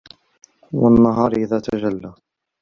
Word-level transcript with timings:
وَالنَّهارِ 0.71 1.31
إِذا 1.33 1.59
تَجَلّى 1.59 2.13